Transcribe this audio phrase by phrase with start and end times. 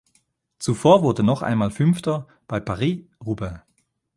[0.57, 3.59] Zuvor wurde noch einmal Fünfter bei Paris–Roubaix.